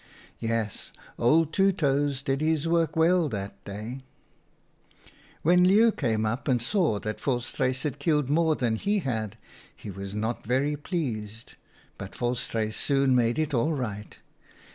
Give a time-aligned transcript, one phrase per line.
[0.39, 4.01] Yes, old Two Toes did his work well that day.
[5.43, 7.57] "When Leeuw came up and saw that Vol WHO WAS KING?
[7.59, 9.37] 35 struis had killed more than he had,
[9.75, 11.53] he was not very pleased,
[11.99, 14.17] but Volstruis soon made it all right.